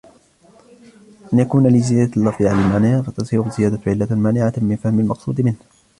أَنْ 1.33 1.39
يَكُونَ 1.39 1.67
لِزِيَادَةِ 1.67 2.11
اللَّفْظِ 2.17 2.45
عَلَى 2.45 2.61
الْمَعْنَى 2.61 3.03
فَتَصِيرُ 3.03 3.45
الزِّيَادَةُ 3.45 3.79
عِلَّةً 3.87 4.13
مَانِعَةً 4.15 4.53
مِنْ 4.57 4.75
فَهْمِ 4.75 4.99
الْمَقْصُودِ 4.99 5.41
مِنْهُ 5.41 5.55